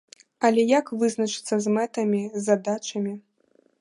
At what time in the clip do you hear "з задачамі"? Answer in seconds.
2.39-3.13